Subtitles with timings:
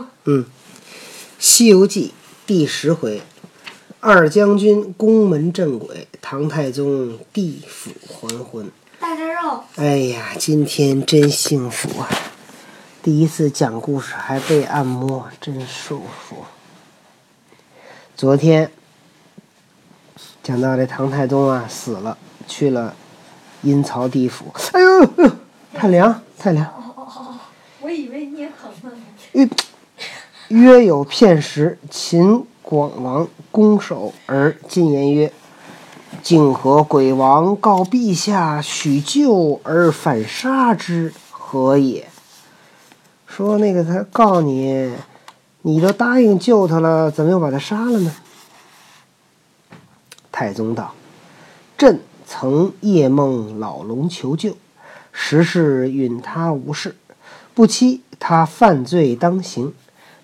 [0.00, 0.08] 吗？
[0.24, 0.44] 嗯，
[1.38, 2.14] 《西游记》
[2.46, 3.22] 第十回，
[4.00, 8.70] 二将军宫门镇鬼，唐太宗地府还魂。
[9.00, 12.08] 大着肉，哎呀，今天真幸福啊！
[13.02, 16.44] 第一次讲故事还被按摩，真舒服。
[18.16, 18.70] 昨天
[20.42, 22.18] 讲到这唐太宗啊死了，
[22.48, 22.94] 去了
[23.62, 24.52] 阴曹地府。
[24.72, 25.30] 哎呦，哎呦
[25.74, 26.66] 太凉，太凉。
[26.66, 27.38] 哦哦哦哦，
[27.80, 29.48] 我以为你也疼呢。
[30.48, 35.30] 约有片时，秦广王攻守而进言曰
[36.22, 42.08] ：“竟何鬼王告陛下许救而反杀之，何也？”
[43.28, 44.90] 说那个他告你，
[45.60, 48.14] 你都答应救他了，怎么又把他杀了呢？
[50.32, 50.94] 太宗道
[51.76, 54.56] ：“朕曾夜梦老龙求救，
[55.12, 56.96] 实是允他无事，
[57.54, 59.74] 不期他犯罪当刑，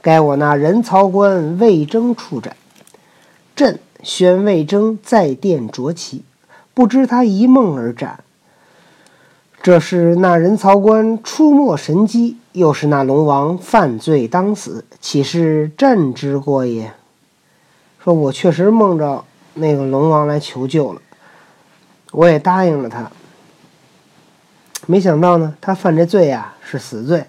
[0.05, 2.55] 该我那人曹官魏征处斩。
[3.57, 6.23] 朕宣魏征在殿着旗，
[6.75, 8.23] 不知他一梦而斩。
[9.63, 16.93] 这是那人曹官出没神机，又是那龙王犯罪当死，岂是朕之过也？
[17.99, 19.25] 说我确实梦着
[19.55, 21.01] 那个龙王来求救了，
[22.13, 23.11] 我也答应了他。
[24.87, 27.25] 没想到呢，他犯这罪呀是死罪，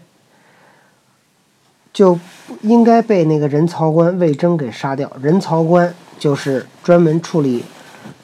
[1.95, 2.19] 就
[2.61, 5.09] 应该被那个人曹官魏征给杀掉。
[5.21, 7.63] 人曹官就是专门处理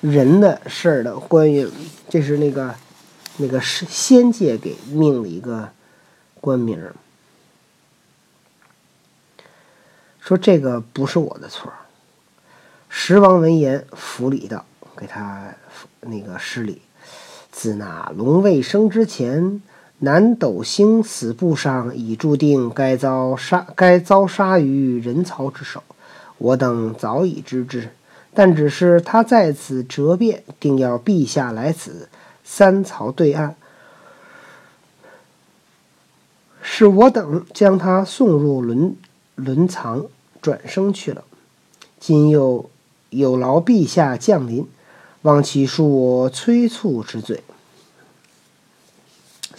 [0.01, 1.65] 人的事儿的官员，
[2.09, 2.75] 这是那个
[3.37, 5.69] 那个是仙界给命了一个
[6.41, 6.77] 官名。
[10.19, 11.77] 说这个不是我的错儿。
[12.89, 14.65] 十王闻言，服礼道
[14.97, 15.55] ：“给他
[16.01, 16.81] 那个施礼。
[17.49, 19.61] 自那龙未生之前，
[20.01, 25.81] 南斗星死簿上已注定该遭杀，该遭杀于人曹之手。
[26.37, 27.89] 我等早已知之，
[28.33, 32.09] 但只是他在此折变，定要陛下来此
[32.43, 33.55] 三曹对岸，
[36.61, 38.95] 是我等将他送入轮
[39.35, 40.05] 轮藏，
[40.41, 41.23] 转生去了。
[41.99, 42.69] 今又。”
[43.11, 44.65] 有劳陛下降临，
[45.23, 47.43] 望其恕我催促之罪。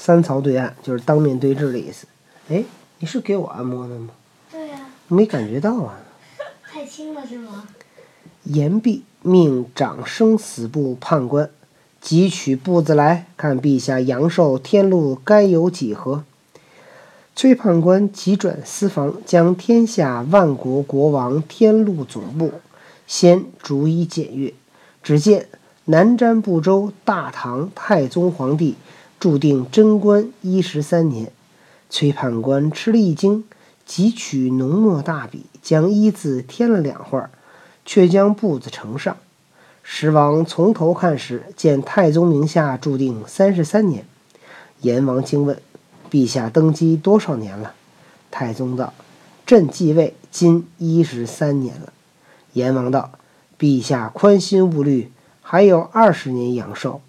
[0.04, 2.08] 三曹对岸就是当面对质的意思。
[2.48, 2.64] 哎，
[2.98, 4.08] 你是给我按摩的吗？
[4.50, 6.00] 对呀、没感觉到啊。
[6.68, 7.68] 太轻了是吗？
[8.42, 11.48] 言毕，命掌生死簿判官
[12.02, 16.24] 汲取簿子来看，陛下阳寿天禄该有几何？
[17.36, 22.50] 崔判官急转私房，将天下万国国王天禄总簿。
[23.06, 24.52] 先逐一检阅，
[25.00, 25.46] 只见
[25.84, 28.74] 南瞻部洲大唐太宗皇帝
[29.22, 31.30] 注定贞观一十三年。
[31.88, 33.44] 崔判官吃了一惊，
[33.86, 37.30] 即取浓墨大笔，将一字添了两画，
[37.86, 39.16] 却将簿子呈上。
[39.84, 44.04] 时王从头看时，见太宗名下注定三十三年。
[44.80, 45.62] 阎王惊问
[46.10, 47.74] ：“陛下登基多少年了？”
[48.32, 48.92] 太宗道
[49.46, 51.92] ：“朕继位今一十三年了。”
[52.54, 53.12] 阎王道
[53.56, 57.00] ：“陛下宽心勿虑，还有二十年阳寿。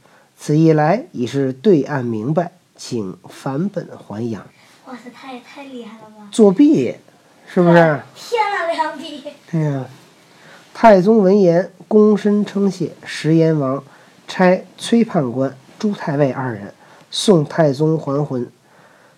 [0.46, 4.46] 此一来已是对岸明白，请返本还阳。
[4.88, 6.28] 哇塞，太太厉害了吧！
[6.34, 6.94] 作弊，
[7.48, 7.76] 是不是？
[8.14, 9.24] 天啊，两笔！
[9.50, 9.86] 对呀。
[10.74, 12.92] 太宗闻言，躬身称谢。
[13.06, 13.82] 石阎王
[14.28, 16.74] 差崔判官、朱太尉二人
[17.10, 18.46] 送太宗还魂。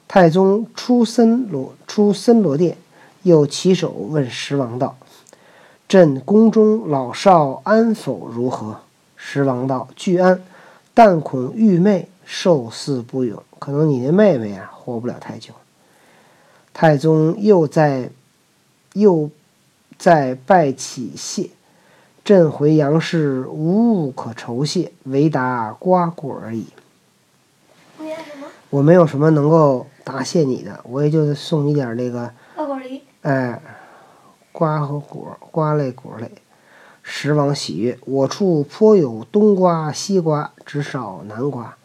[0.08, 2.78] 太宗出森罗出森罗殿，
[3.24, 4.96] 又起手问石王道。
[5.88, 8.82] 朕宫中老少安否如何？
[9.16, 10.40] 石王道：“俱安，
[10.96, 15.54] 但恐玉妹寿嗣不永，可能你那妹妹啊活不了太久。”
[16.74, 18.10] 太宗又在
[18.94, 19.30] 又
[20.00, 21.52] 在拜起谢
[22.26, 26.66] ：“朕回杨氏无物可酬谢，唯答瓜果而已。
[28.72, 33.04] 我没有什么能够答谢你的，我也就送你点那个，瓜果梨。
[33.22, 33.62] 哎。”
[34.58, 36.32] 瓜和果，瓜类果类。
[37.08, 41.78] 时王喜悦，我处颇有冬瓜、西瓜，只少南瓜。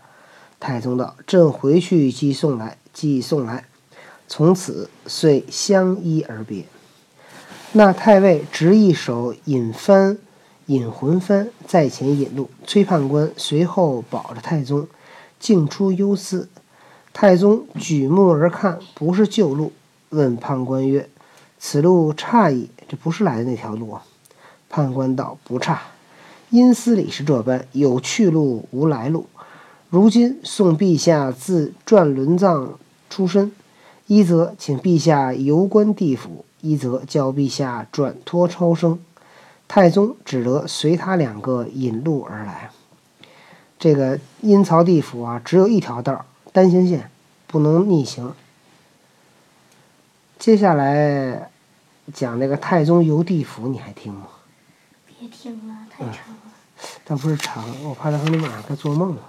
[0.58, 3.66] 太宗道：“朕回去即送来，即送来。”
[4.26, 6.64] 从此遂相依而别。
[7.72, 10.16] 那太尉执一手引幡，
[10.66, 12.48] 引魂幡在前引路。
[12.66, 14.88] 崔判官随后保着太宗，
[15.38, 16.48] 径出幽寺。
[17.12, 19.72] 太宗举目而看，不是旧路，
[20.08, 21.10] 问判官曰：
[21.58, 24.02] 此路差矣，这不是来的那条路啊。
[24.70, 25.82] 判官道：“不差，
[26.48, 29.26] 阴司里是这般，有去路无来路。
[29.90, 32.78] 如今送陛下自转轮藏
[33.10, 33.50] 出身，
[34.06, 38.98] 一则请陛下游观地府，一则叫陛下转托超生。
[39.66, 42.70] 太宗只得随他两个引路而来。
[43.78, 47.10] 这个阴曹地府啊，只有一条道，单行线，
[47.46, 48.32] 不能逆行。
[50.38, 51.50] 接下来
[52.14, 54.26] 讲那个太宗游地府，你还听吗？
[55.20, 56.40] 别听了，太长了。
[57.04, 59.22] 但不是长，我怕他和你晚上该做梦了。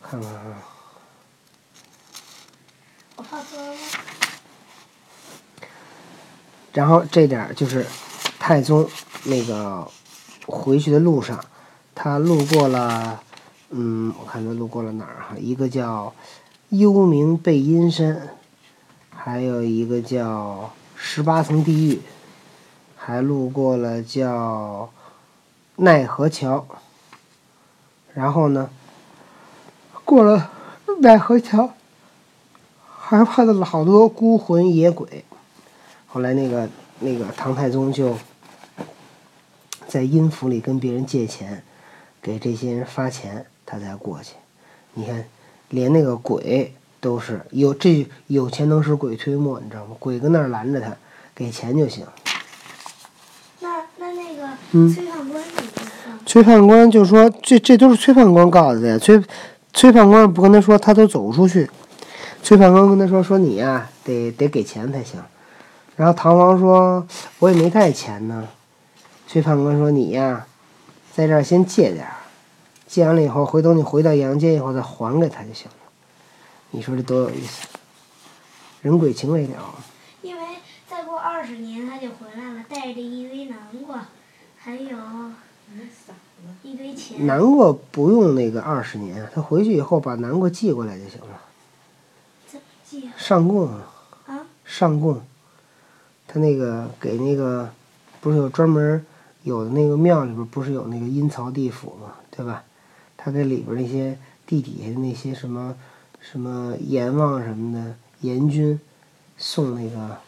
[0.00, 0.62] 看看啊，
[3.16, 3.76] 我怕做梦。
[6.72, 7.84] 然后这点就是
[8.38, 8.88] 太宗
[9.24, 9.90] 那个
[10.46, 11.44] 回去的路上，
[11.92, 13.20] 他路过了，
[13.70, 15.36] 嗯，我看他路过了哪儿哈？
[15.36, 16.14] 一个叫
[16.68, 18.36] 幽冥背阴山，
[19.10, 22.00] 还有一个叫十八层地狱，
[23.02, 24.90] 还路过了叫
[25.76, 26.66] 奈何桥。
[28.12, 28.68] 然后呢，
[30.04, 30.50] 过了
[31.00, 31.72] 奈何桥，
[32.84, 35.24] 还碰到了好多孤魂野鬼。
[36.06, 36.68] 后来那个
[36.98, 38.18] 那个唐太宗就
[39.88, 41.62] 在阴府里跟别人借钱，
[42.20, 44.34] 给这些人发钱，他才过去。
[44.92, 45.24] 你看，
[45.70, 49.96] 连那个鬼都是有这有钱能使鬼推磨，你知道吗？
[49.98, 50.94] 鬼跟那儿拦着他，
[51.34, 52.04] 给钱就行。
[54.70, 55.44] 崔判官？
[56.24, 58.98] 崔判官就说：“这这都是崔判官告诉的呀。
[58.98, 59.20] 崔
[59.72, 61.68] 崔判官不跟他说，他都走不出去。
[62.42, 65.20] 崔判官跟他说：“说你呀、得得给钱才行。”
[65.96, 67.06] 然后唐王说
[67.40, 68.48] ：“我也没带钱呢。”
[69.26, 70.46] 崔判官说：“你呀、
[71.12, 72.14] 在这儿先借点儿，
[72.86, 75.76] 借完了以后，回头你回到阳间以后再还给他就行了。”
[76.70, 77.66] 你说这多有意思，
[78.82, 79.56] 人鬼情未了。
[80.22, 80.42] 因为
[80.88, 84.06] 再过二十年他就回来了，带着一堆南瓜，
[84.62, 84.98] 还有
[86.62, 87.26] 一堆钱。
[87.26, 91.40] 南瓜不用那个二十年，他回去以后把南瓜寄过来就行了。
[92.46, 93.12] 怎么记啊？
[93.16, 93.90] 上供啊。
[94.26, 94.46] 啊？
[94.66, 95.22] 上供，
[96.28, 97.72] 他那个给那个
[98.20, 99.02] 不是有专门儿
[99.44, 102.62] 有的那个庙里边儿不是有那个阴曹地府嘛，对吧？
[103.16, 105.74] 他给里边儿那些地底下的那些什么
[106.20, 108.78] 什么阎王什么的阎君
[109.38, 110.18] 送那个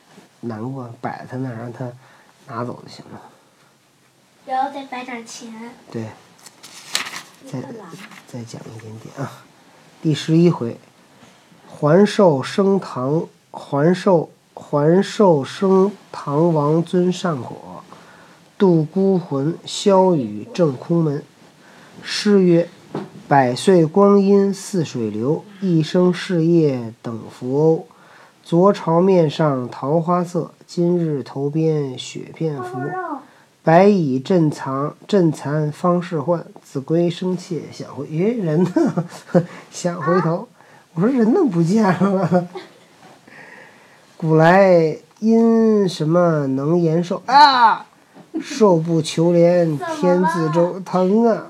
[0.41, 1.93] 南瓜摆在他那儿，让他
[2.47, 3.21] 拿走就行了。
[4.45, 5.53] 然后再摆点钱。
[5.91, 6.07] 对，
[7.47, 7.61] 再
[8.27, 9.45] 再讲一点点啊。
[10.03, 10.79] 第十一回，
[11.69, 17.85] 还寿升堂，还寿还寿升堂王尊善果，
[18.59, 21.23] 度孤魂消雨正空门。
[22.03, 22.69] 诗曰：
[23.29, 27.87] 百岁光阴似水流，一生事业等浮欧。
[28.43, 32.77] 昨朝面上桃花色，今日头边雪片浮。
[33.63, 33.65] 肉。
[33.65, 38.05] 白蚁震藏震残方是唤，子规声切想回。
[38.11, 39.07] 咦，人呢？
[39.71, 40.49] 想回头。
[40.95, 42.49] 我说人呢不见了。
[44.17, 47.87] 古来因什么能延寿啊？
[48.41, 51.47] 寿不求连天自周，疼啊！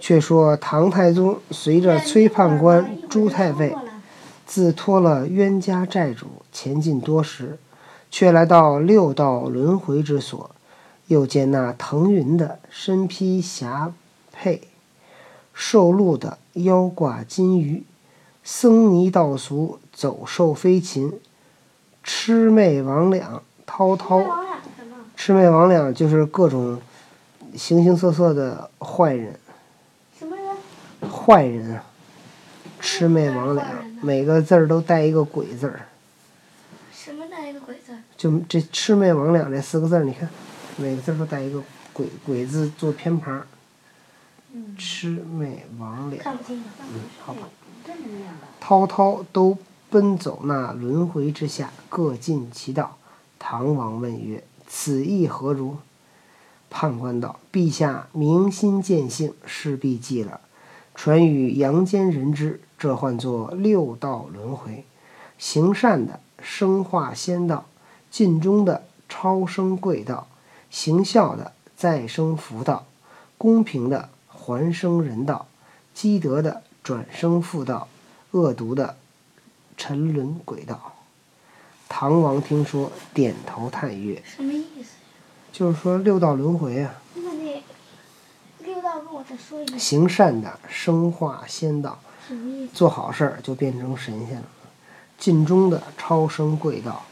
[0.00, 3.74] 却说唐太宗随着崔判官、朱太尉，
[4.44, 7.58] 自脱了冤家债主，前进多时。
[8.10, 10.50] 却来到六道轮回之所，
[11.06, 13.92] 又见那腾云的身披霞
[14.32, 14.60] 帔，
[15.52, 17.84] 受禄的腰挂金鱼，
[18.42, 21.20] 僧尼道俗走兽飞禽，
[22.04, 24.20] 魑魅魍魉滔滔。
[25.16, 26.80] 魑魅魍魉就是各种
[27.54, 29.38] 形形色色的坏人，
[30.18, 31.10] 什么人？
[31.10, 31.84] 坏人啊，
[32.80, 33.62] 魑魅魍魉，
[34.02, 35.86] 每个字儿都带一个鬼字儿。
[38.16, 40.28] 就这“魑魅魍魉”这四个字儿，你看，
[40.76, 43.46] 每个字儿都带一个鬼鬼字做偏旁儿。
[44.78, 46.20] 魑魅魍魉。
[46.80, 47.40] 嗯，好吧。
[48.58, 49.56] 滔滔都
[49.90, 52.96] 奔走那轮回之下，各尽其道。
[53.38, 55.76] 唐王问曰：“此意何如？”
[56.68, 60.40] 判官道：“陛下明心见性，势必记了。
[60.94, 64.84] 传与阳间人知，这唤作六道轮回。
[65.38, 67.66] 行善的生化仙道，
[68.10, 70.28] 尽忠的超生贵道，
[70.70, 72.86] 行孝的再生福道，
[73.36, 75.46] 公平的还生人道，
[75.94, 77.88] 积德的转生妇道，
[78.32, 78.96] 恶毒的
[79.76, 80.92] 沉沦鬼道。”
[81.88, 84.90] 唐王听说，点头叹曰什么意思
[85.52, 87.62] ？：“就是说六道轮回啊，那那
[88.58, 91.98] 六道跟我再说一遍，行善的生化仙道？
[92.74, 94.46] 做好事儿就变成神仙了；
[95.16, 97.04] 尽忠的超生贵道，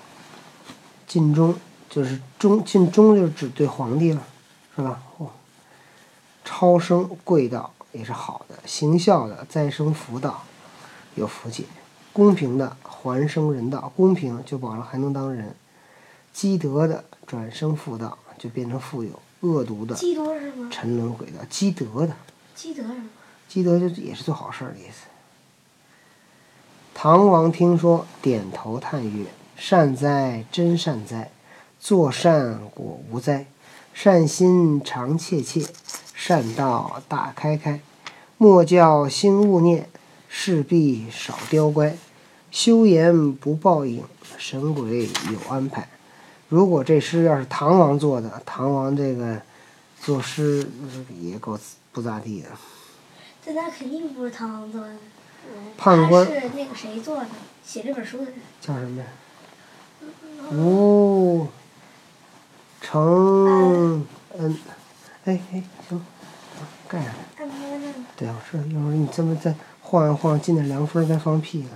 [1.14, 1.54] 尽忠
[1.88, 4.20] 就是忠，尽忠就是指对皇帝了，
[4.74, 5.00] 是吧？
[5.18, 5.30] 哦，
[6.44, 10.42] 超生贵道也是好的，行孝的再生福道，
[11.14, 11.68] 有福气。
[12.12, 15.50] 公平的还生人道，公平就保了还能当人；
[16.32, 19.94] 积德的转生富道，就变成富有；恶毒的？
[20.68, 21.44] 沉沦鬼道。
[21.48, 22.16] 积德的，
[22.56, 23.08] 积德什么？
[23.46, 25.06] 积德就也是做好事儿的意思。
[26.92, 29.26] 唐王听说，点头叹曰
[29.56, 31.30] ：“善哉，真善哉！
[31.80, 33.46] 作善果无灾，
[33.92, 35.66] 善心常切切，
[36.14, 37.80] 善道大开开。
[38.36, 39.88] 莫教心勿念，
[40.28, 41.96] 事必少刁乖。
[42.50, 44.02] 修言不报应，
[44.38, 45.88] 神鬼有安排。”
[46.48, 49.40] 如果这诗要是唐王做的，唐王这个
[50.00, 50.68] 作诗
[51.20, 51.58] 也够
[51.90, 52.48] 不咋地的。
[53.44, 54.94] 这他肯定不是唐王做的，
[55.76, 57.26] 判官他是那个谁做的？
[57.64, 58.34] 写这本书的人。
[58.60, 59.08] 叫什么呀？
[60.52, 61.46] 吴
[62.80, 64.06] 承
[64.38, 64.56] 恩。
[65.24, 66.04] 哎哎，行，
[66.86, 67.12] 盖上。
[67.38, 67.94] 按摩呢？
[68.16, 68.60] 对，我说。
[68.60, 71.72] 一会儿你这么再晃一晃，进点凉风再放屁啊。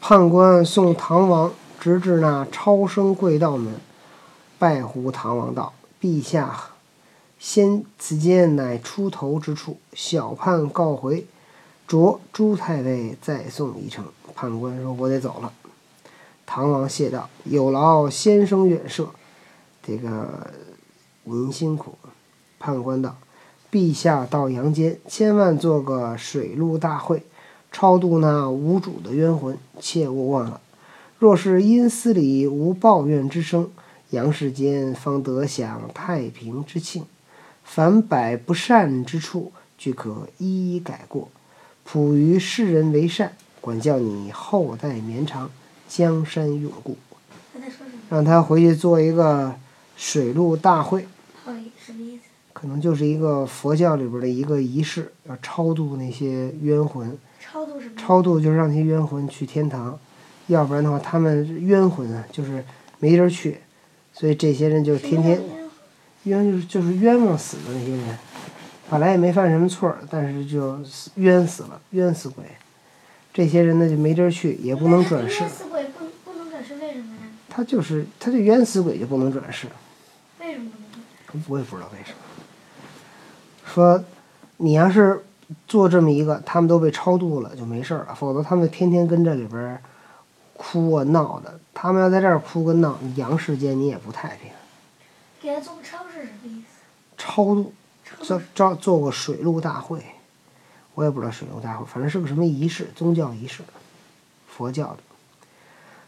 [0.00, 3.74] 判官送唐王直至那超生贵道门，
[4.58, 6.72] 拜呼唐王道：“陛下，
[7.38, 11.26] 先此间乃出头之处，小判告回，
[11.86, 15.52] 着朱太尉再送一程。”判官说：“我得走了。”
[16.46, 19.08] 唐王谢道：“有劳先生远涉，
[19.82, 20.50] 这个
[21.24, 21.96] 您辛苦。”
[22.58, 23.16] 判官道
[23.72, 27.24] ：“陛下到阳间，千万做个水陆大会，
[27.72, 30.60] 超度那无主的冤魂，切勿忘了。
[31.18, 33.70] 若是阴司里无抱怨之声，
[34.10, 37.04] 阳世间方得享太平之庆。
[37.64, 41.28] 凡百不善之处，俱可一一改过，
[41.84, 45.50] 普于世人为善，管教你后代绵长，
[45.94, 46.96] 江山永固。
[48.08, 49.54] 让他回去做一个
[49.96, 51.06] 水陆大会。
[51.46, 52.22] 到底什么意思？
[52.52, 57.16] 可能就是一个佛教里边的一个仪式，要超度那些冤魂。
[57.40, 57.92] 超度什么？
[57.96, 59.98] 超度就是让那些冤魂去天堂，
[60.48, 62.62] 要不然的话，他们冤魂啊，就是
[62.98, 63.58] 没地儿去，
[64.12, 65.40] 所以这些人就天天
[66.24, 68.18] 冤就是就是冤枉死的那些人，
[68.90, 72.44] 本来也没犯什么错儿，但是就死冤死了，冤死鬼。
[73.32, 75.48] 这些人呢就没地儿去，也不能转世冤。
[75.48, 77.22] 死鬼不不能转世，为什么呀？
[77.48, 79.68] 他就是他这冤死鬼就不能转世。
[80.38, 81.50] 为什么不能转世？
[81.50, 82.18] 我也不知道为什么。
[83.64, 84.04] 说，
[84.58, 85.24] 你要是
[85.66, 89.80] 做这么一个，他们都被超度了就没事儿了，否则他们天天跟这里边
[90.54, 91.58] 哭啊闹的。
[91.72, 94.50] 他们要在这儿哭跟闹，阳世间你也不太平。
[95.40, 96.82] 给他做个超是什么意思？
[97.16, 97.72] 超度，
[98.04, 100.04] 超做招做过水陆大会，
[100.94, 103.62] 我也不知道水陆大会，反正是个什么仪式，宗教仪式，
[104.46, 104.98] 佛教的。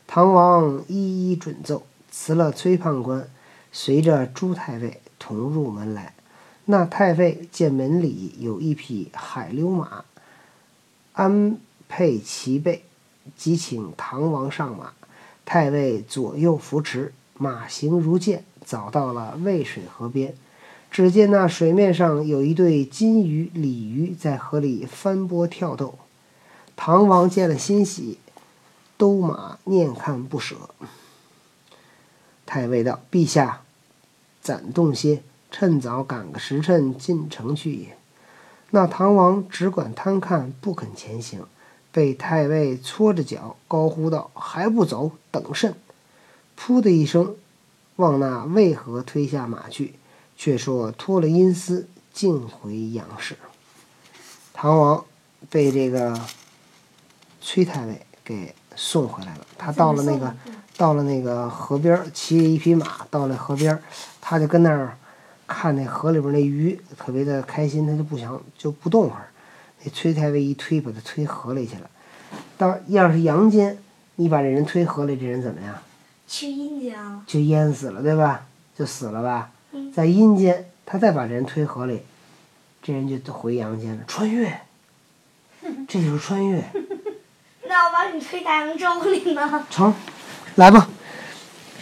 [0.07, 3.29] 唐王一一准奏，辞了崔判官，
[3.73, 6.15] 随着朱太尉同入门来。
[6.67, 10.05] 那太尉见门里有一匹海溜马，
[11.15, 12.85] 安配齐备，
[13.37, 14.93] 即请唐王上马。
[15.47, 20.35] 太尉左右扶持，马行如箭，早到了渭水河边。
[20.95, 25.99] 只见那水面上有一对金鱼、鲤鱼在河里翻波跳斗。
[26.77, 28.19] 唐王见了欣喜，
[28.97, 30.55] 兜马念看不舍。
[32.47, 33.63] 太尉道：“陛下，
[34.41, 37.97] 暂动些，趁早赶个时辰进城去也。”
[38.71, 41.45] 那唐王只管贪看，不肯前行，
[41.91, 45.75] 被太尉搓着脚，高呼道：“还不走，等甚！”
[46.57, 47.35] 噗的一声，
[47.97, 49.95] 往那渭河推下马去，
[50.37, 53.37] 却说脱了阴司，径回阳市。
[54.53, 55.05] 唐王
[55.51, 56.19] 被这个
[57.41, 59.47] 崔太尉给送回来了。
[59.59, 60.35] 他到了那个
[60.77, 63.79] 到了那个河边，骑着一匹马到了河边，
[64.21, 64.97] 他就跟那儿
[65.47, 69.29] 看那河里边那鱼，特别的开心，他就不想就不动会儿。
[69.83, 71.91] 那崔太尉一推，把他推河里去了。
[72.57, 73.77] 到要是阳间，
[74.17, 75.75] 你把这人推河里，这人怎么样？
[76.27, 77.23] 去阴间了。
[77.27, 78.47] 就淹死了，对吧？
[78.77, 79.51] 就死了吧。
[79.95, 82.03] 嗯在阴间，他再把这人推河里，
[82.83, 84.53] 这人就回阳间了，穿越。
[85.89, 86.63] 这就是穿越，
[87.69, 89.65] 那我把你推大洋洲里呢？
[89.71, 89.95] 成，
[90.57, 90.89] 来吧。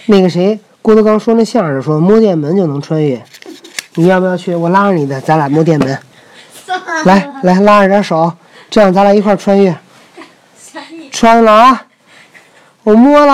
[0.06, 3.24] 那个谁，郭德纲说那相声说摸电门就能穿越，
[3.94, 4.54] 你要不要去？
[4.54, 5.98] 我拉着你的，咱俩摸电门。
[7.04, 8.32] 来来，拉着点手，
[8.70, 9.74] 这样咱俩一块穿越。
[11.10, 11.86] 穿了啊！
[12.84, 13.30] 我摸了。